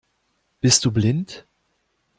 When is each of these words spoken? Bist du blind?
Bist 0.61 0.83
du 0.83 0.91
blind? 0.91 1.45